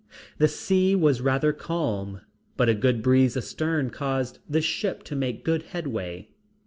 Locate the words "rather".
1.21-1.53